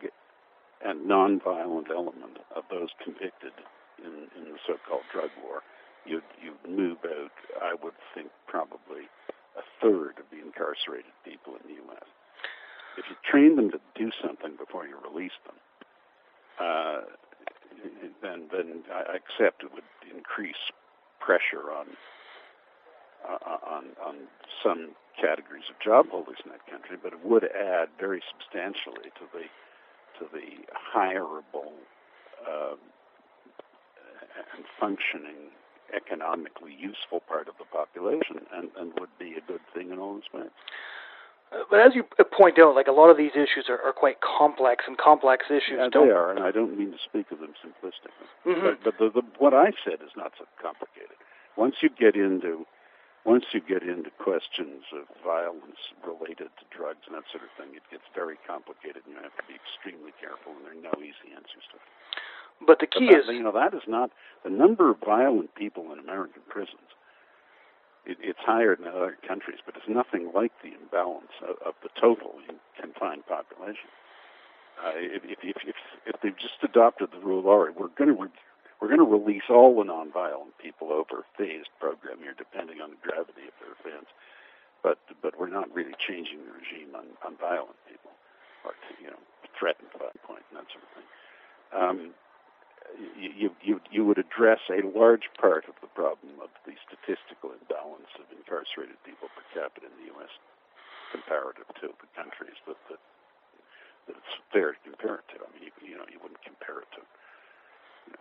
[0.84, 3.52] and nonviolent element of those convicted
[3.98, 5.62] in, in the so-called drug war,
[6.04, 9.06] you'd, you'd move out, I would think, probably
[9.56, 12.08] a third of the incarcerated people in the U.S.
[12.98, 15.56] If you train them to do something before you release them,
[16.60, 17.00] uh,
[18.22, 20.60] then then I accept it would increase
[21.20, 21.86] pressure on
[23.26, 24.14] uh, on on
[24.62, 29.24] some categories of job holders in that country, but it would add very substantially to
[29.32, 29.44] the
[30.18, 31.72] to the hireable
[32.48, 32.74] uh,
[34.56, 35.52] and functioning,
[35.94, 40.14] economically useful part of the population, and, and would be a good thing in all
[40.14, 40.54] respects.
[41.52, 44.16] Uh, but as you point out, like a lot of these issues are, are quite
[44.20, 46.08] complex, and complex issues yeah, don't.
[46.08, 48.28] they are, and I don't mean to speak of them simplistically.
[48.46, 48.66] Mm-hmm.
[48.82, 51.16] But, but the, the, what I said is not so complicated.
[51.56, 52.64] Once you get into
[53.24, 57.74] once you get into questions of violence related to drugs and that sort of thing,
[57.76, 60.98] it gets very complicated, and you have to be extremely careful, and there are no
[60.98, 61.86] easy answers to it.
[62.66, 64.10] But the key but is—you know, that is not
[64.44, 66.90] the number of violent people in American prisons.
[68.04, 71.88] It, it's higher than other countries, but it's nothing like the imbalance of, of the
[72.00, 72.34] total
[72.80, 73.90] confined population.
[74.82, 78.08] Uh, if, if, if, if they've just adopted the rule, of all right, we're going
[78.08, 78.20] to
[78.82, 82.90] we're going to release all the nonviolent people over a phased program here, depending on
[82.90, 84.10] the gravity of their offense.
[84.82, 88.10] But but we're not really changing the regime on, on violent people,
[88.66, 89.22] or you know,
[89.54, 91.08] threatened point and that sort of thing.
[91.70, 91.98] Um,
[93.14, 98.10] you, you you would address a large part of the problem of the statistical imbalance
[98.18, 100.34] of incarcerated people per capita in the U.S.
[101.14, 102.98] comparative to the countries that that,
[104.10, 105.38] that it's fair to compare it to.
[105.38, 107.06] I mean, you, you know, you wouldn't compare it to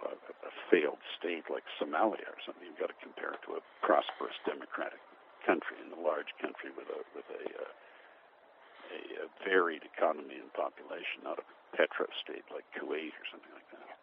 [0.05, 2.65] a, a failed state like Somalia or something.
[2.65, 5.01] You've got to compare it to a prosperous democratic
[5.45, 7.73] country and a large country with a with a, uh,
[8.93, 13.69] a, a varied economy and population, not a petro state like Kuwait or something like
[13.71, 14.00] that.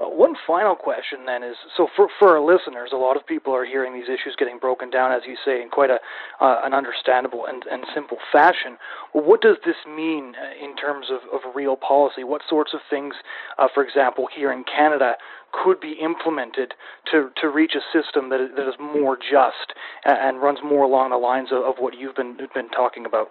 [0.00, 3.52] Uh, one final question then is so for for our listeners, a lot of people
[3.52, 5.98] are hearing these issues getting broken down, as you say, in quite a
[6.40, 8.78] uh, an understandable and, and simple fashion.
[9.12, 12.22] Well, what does this mean uh, in terms of, of real policy?
[12.22, 13.14] What sorts of things,
[13.58, 15.14] uh, for example, here in Canada,
[15.52, 16.74] could be implemented
[17.10, 20.84] to to reach a system that is, that is more just and, and runs more
[20.84, 23.28] along the lines of, of what you've been been talking about?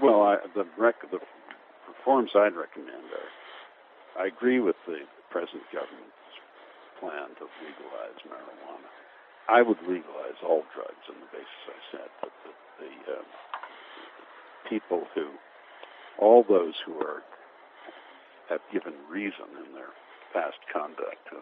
[0.00, 1.18] Well, I, the rec- the
[1.86, 5.00] reforms I'd recommend are, I agree with the
[5.32, 6.36] present government's
[7.00, 8.88] plan to legalize marijuana.
[9.48, 12.52] I would legalize all drugs on the basis I said that the,
[12.84, 13.24] the uh,
[14.68, 15.32] people who,
[16.20, 17.24] all those who are
[18.52, 19.90] have given reason in their
[20.36, 21.40] past conduct to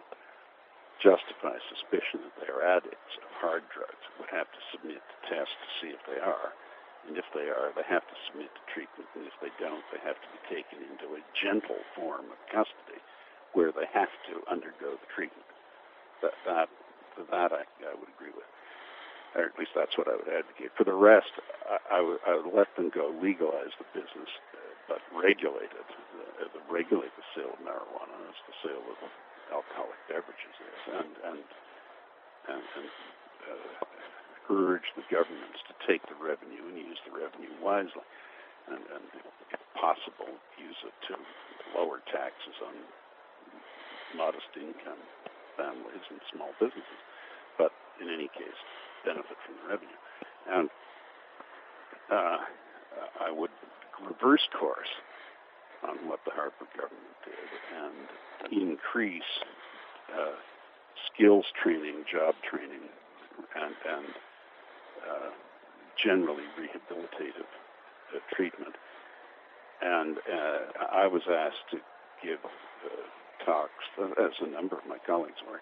[1.03, 5.59] justify suspicion that they are addicts of hard drugs would have to submit to tests
[5.59, 6.55] to see if they are.
[7.09, 9.09] And if they are, they have to submit to treatment.
[9.17, 13.01] And if they don't, they have to be taken into a gentle form of custody
[13.53, 15.47] where they have to undergo the treatment.
[16.21, 16.69] That, that
[17.29, 18.47] that I, I would agree with.
[19.35, 20.71] Or at least that's what I would advocate.
[20.75, 21.31] For the rest,
[21.67, 24.59] I, I, would, I would let them go legalize the business, uh,
[24.91, 25.89] but regulate it.
[26.39, 28.97] Uh, regulate the sale of marijuana as the sale of
[29.51, 31.43] alcoholic beverages is, and and
[32.47, 32.89] and, and
[33.51, 33.85] uh,
[34.51, 38.07] urge the governments to take the revenue and use the revenue wisely,
[38.67, 39.05] and, and
[39.51, 41.15] if possible, use it to
[41.77, 42.75] lower taxes on
[44.15, 44.99] modest income
[45.57, 47.01] families and small businesses.
[47.57, 48.59] But in any case,
[49.05, 50.01] benefit from the revenue.
[50.49, 50.69] And
[52.11, 52.37] uh,
[53.21, 53.51] I would
[54.01, 54.89] reverse course
[55.87, 59.31] on what the Harper government did and increase
[60.13, 60.37] uh,
[61.13, 62.85] skills training, job training,
[63.55, 64.07] and, and
[65.07, 65.29] uh,
[66.03, 67.49] generally rehabilitative
[68.15, 68.75] uh, treatment.
[69.81, 71.77] And uh, I was asked to
[72.21, 73.07] give uh,
[73.45, 75.61] talks, as a number of my colleagues were,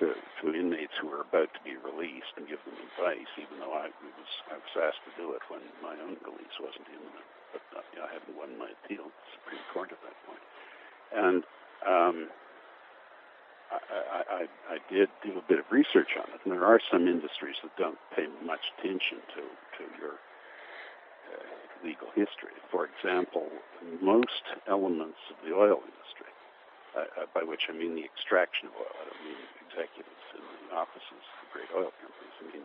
[0.00, 3.72] to, to inmates who were about to be released and give them advice, even though
[3.72, 7.28] I was I was asked to do it when my own release wasn't imminent.
[7.52, 10.44] But uh, I hadn't won my appeal to the Supreme Court at that point.
[11.16, 11.40] and
[11.88, 12.16] um,
[13.72, 14.42] I, I, I,
[14.76, 16.44] I did do a bit of research on it.
[16.44, 19.42] And there are some industries that don't pay much attention to
[19.80, 20.20] to your
[21.32, 21.40] uh,
[21.80, 22.52] legal history.
[22.68, 23.48] For example,
[24.02, 26.35] most elements of the oil industry
[26.96, 28.88] uh, by which I mean the extraction of oil.
[28.96, 32.36] I don't mean executives in the offices of great oil companies.
[32.40, 32.64] I mean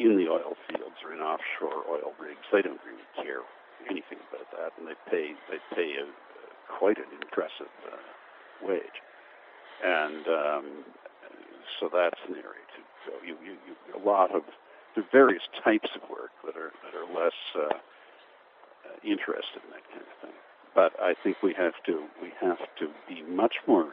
[0.00, 2.40] in the oil fields or in offshore oil rigs.
[2.52, 3.44] They don't really care
[3.88, 6.08] anything about that, and they pay they pay a,
[6.72, 8.00] quite an impressive uh,
[8.64, 8.98] wage.
[9.84, 10.66] And um,
[11.78, 13.12] so that's an area to go.
[13.24, 14.42] You, you, you, a lot of
[14.94, 19.70] there are various types of work that are that are less uh, uh, interested in
[19.70, 20.36] that kind of thing
[20.74, 23.92] but I think we have to we have to be much more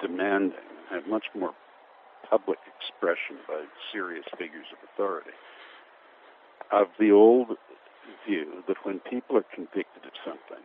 [0.00, 0.58] demanding,
[0.90, 1.52] have much more
[2.28, 5.36] public expression by serious figures of authority.
[6.72, 7.48] Of the old
[8.26, 10.64] view that when people are convicted of something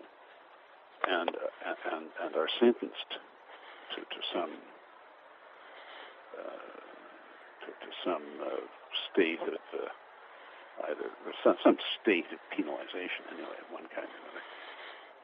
[1.08, 3.12] and uh, and and are sentenced
[3.96, 4.54] to to some
[6.38, 6.82] uh,
[7.66, 8.62] to, some uh,
[9.12, 11.10] state of uh, either
[11.44, 14.42] some, some state of penalization anyway of one kind or another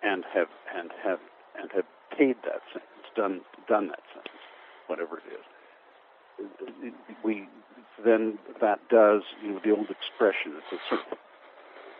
[0.03, 1.19] and have and have
[1.59, 1.85] and have
[2.15, 4.43] paid that sentence, done done that sentence,
[4.87, 6.93] whatever it is.
[7.23, 7.47] We
[8.03, 10.53] then that does you know the old expression.
[10.57, 11.17] It's a sort of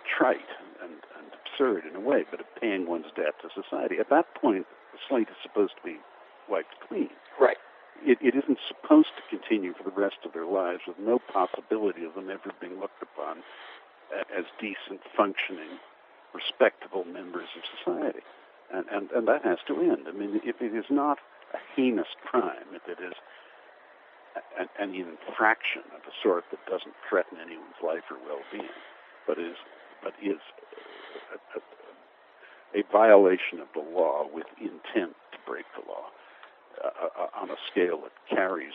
[0.06, 3.98] trite and, and absurd in a way, but of paying one's debt to society.
[4.00, 5.98] At that point, the slate is supposed to be
[6.50, 7.10] wiped clean.
[7.40, 7.58] Right.
[8.04, 12.06] It, it isn't supposed to continue for the rest of their lives with no possibility
[12.06, 13.38] of them ever being looked upon
[14.38, 15.82] as decent, functioning
[16.34, 18.26] respectable members of society.
[18.74, 20.08] And, and, and that has to end.
[20.08, 21.20] I mean, if it is not
[21.54, 23.16] a heinous crime, if it is
[24.60, 28.76] an, an infraction of a sort that doesn't threaten anyone's life or well-being,
[29.26, 29.56] but is,
[30.04, 30.42] but is
[31.32, 36.12] a, a, a violation of the law with intent to break the law
[36.84, 38.74] uh, uh on a scale that carries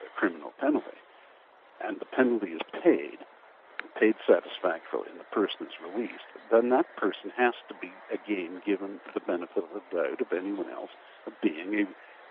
[0.00, 0.98] a criminal penalty,
[1.84, 3.18] and the penalty is paid,
[3.98, 9.00] paid satisfactorily, and the person is released, then that person has to be again given
[9.14, 10.90] the benefit of the doubt of anyone else
[11.26, 11.84] of being a,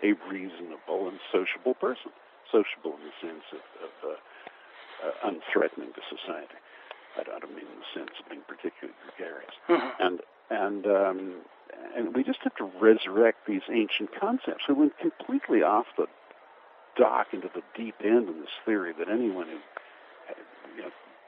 [0.06, 2.12] a reasonable and sociable person.
[2.50, 4.18] Sociable in the sense of, of uh,
[5.06, 6.58] uh, unthreatening to society.
[7.18, 9.54] I don't mean in the sense of being particularly gregarious.
[9.68, 10.02] Mm-hmm.
[10.02, 10.20] And
[10.50, 11.34] and um,
[11.96, 14.64] and we just have to resurrect these ancient concepts.
[14.68, 16.06] We went completely off the
[16.96, 19.58] dock into the deep end in this theory that anyone who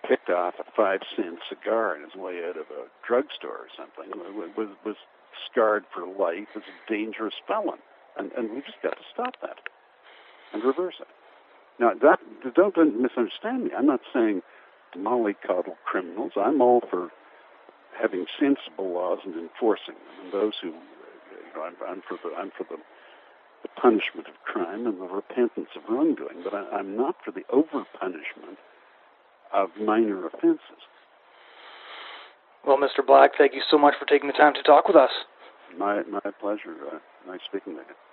[0.08, 4.10] picked off a five cent cigar on his way out of a drugstore or something
[4.56, 4.96] was was
[5.50, 7.78] scarred for life as a dangerous felon,
[8.16, 9.58] and and we just got to stop that
[10.52, 11.08] and reverse it.
[11.78, 12.20] Now that
[12.54, 13.70] don't, misunderstand me.
[13.76, 14.42] I'm not saying
[14.96, 16.32] mollycoddle criminals.
[16.36, 17.10] I'm all for
[17.98, 22.34] having sensible laws and enforcing them, and those who you know I'm, I'm for the
[22.36, 22.76] I'm for the
[23.62, 27.44] the punishment of crime and the repentance of wrongdoing, but I, I'm not for the
[27.48, 28.58] over punishment
[29.54, 30.60] of minor offenses.
[32.66, 33.04] Well, Mr.
[33.04, 35.10] Black, thank you so much for taking the time to talk with us.
[35.76, 36.76] My, my pleasure.
[36.92, 38.11] Uh, nice speaking to you.